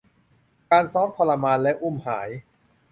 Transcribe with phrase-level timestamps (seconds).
[0.71, 2.29] การซ้อมทรมานและอุ้มหาย